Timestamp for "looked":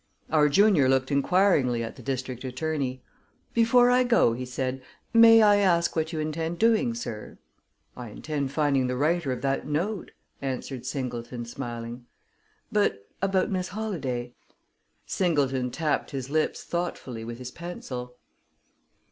0.89-1.11